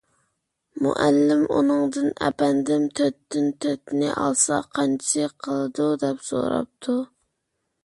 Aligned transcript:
مۇئەللىم 0.85 1.43
ئۇنىڭدىن:_ 1.55 2.07
ئەپەندىم، 2.29 2.87
تۆتتىن 3.01 3.53
تۆتنى 3.67 4.11
ئالسا 4.23 4.59
قانچىسى 4.79 5.29
قالىدۇ؟_ 5.49 5.89
دەپ 6.07 6.27
سوراپتۇ. 6.33 6.99